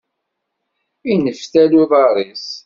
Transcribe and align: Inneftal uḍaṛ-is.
Inneftal 1.11 1.71
uḍaṛ-is. 1.81 2.47